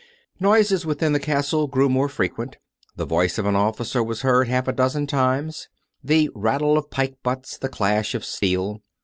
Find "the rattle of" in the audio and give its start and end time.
6.03-6.89